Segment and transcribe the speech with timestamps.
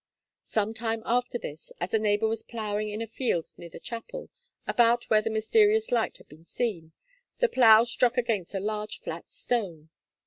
[0.41, 1.37] Some time after,
[1.79, 4.31] as a neighbour was ploughing in a field near the chapel,
[4.65, 6.93] about where the mysterious light had been seen,
[7.37, 9.91] the plough struck against a large flat stone.